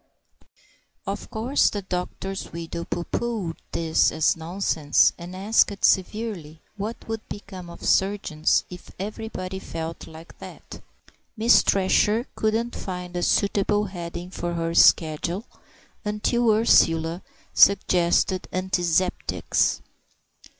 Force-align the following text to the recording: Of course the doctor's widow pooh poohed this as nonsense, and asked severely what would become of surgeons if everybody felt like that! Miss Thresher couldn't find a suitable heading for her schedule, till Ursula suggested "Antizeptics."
Of 1.05 1.29
course 1.29 1.69
the 1.69 1.83
doctor's 1.83 2.51
widow 2.51 2.85
pooh 2.85 3.03
poohed 3.03 3.57
this 3.71 4.11
as 4.11 4.35
nonsense, 4.35 5.13
and 5.15 5.35
asked 5.35 5.85
severely 5.85 6.59
what 6.75 7.07
would 7.07 7.29
become 7.29 7.69
of 7.69 7.85
surgeons 7.85 8.63
if 8.71 8.89
everybody 8.97 9.59
felt 9.59 10.07
like 10.07 10.35
that! 10.39 10.81
Miss 11.37 11.61
Thresher 11.61 12.25
couldn't 12.33 12.75
find 12.75 13.15
a 13.15 13.21
suitable 13.21 13.85
heading 13.85 14.31
for 14.31 14.55
her 14.55 14.73
schedule, 14.73 15.45
till 16.23 16.49
Ursula 16.51 17.21
suggested 17.53 18.47
"Antizeptics." 18.51 19.81